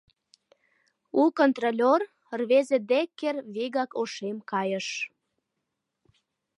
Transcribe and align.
У 1.21 1.25
контролёр, 1.39 2.01
рвезе 2.39 2.77
Деккер, 2.89 3.35
вигак 3.53 3.91
ошем 4.01 4.37
кайыш. 4.51 4.87